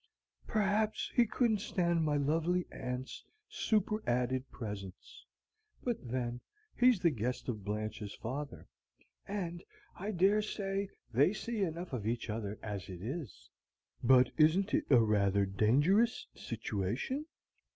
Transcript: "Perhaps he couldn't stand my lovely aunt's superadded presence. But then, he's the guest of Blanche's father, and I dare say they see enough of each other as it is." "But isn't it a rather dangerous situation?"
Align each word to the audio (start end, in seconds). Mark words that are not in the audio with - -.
"Perhaps 0.47 1.11
he 1.13 1.27
couldn't 1.27 1.59
stand 1.59 2.03
my 2.03 2.17
lovely 2.17 2.65
aunt's 2.71 3.23
superadded 3.47 4.49
presence. 4.49 5.23
But 5.83 5.97
then, 6.09 6.41
he's 6.75 6.99
the 6.99 7.11
guest 7.11 7.47
of 7.47 7.63
Blanche's 7.63 8.15
father, 8.15 8.65
and 9.27 9.63
I 9.95 10.09
dare 10.09 10.41
say 10.41 10.89
they 11.13 11.33
see 11.33 11.61
enough 11.61 11.93
of 11.93 12.07
each 12.07 12.31
other 12.31 12.57
as 12.63 12.89
it 12.89 13.03
is." 13.03 13.51
"But 14.03 14.31
isn't 14.37 14.73
it 14.73 14.85
a 14.89 14.97
rather 14.99 15.45
dangerous 15.45 16.25
situation?" 16.33 17.27